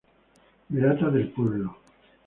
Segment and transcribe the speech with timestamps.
[0.69, 1.75] Beata del pueblo.